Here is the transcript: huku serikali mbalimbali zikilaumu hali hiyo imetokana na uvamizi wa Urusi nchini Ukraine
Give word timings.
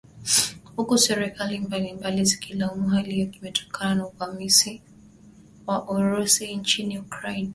huku 0.75 0.97
serikali 0.97 1.59
mbalimbali 1.59 2.25
zikilaumu 2.25 2.87
hali 2.89 3.13
hiyo 3.15 3.31
imetokana 3.31 3.95
na 3.95 4.07
uvamizi 4.07 4.81
wa 5.67 5.89
Urusi 5.89 6.55
nchini 6.55 6.99
Ukraine 6.99 7.49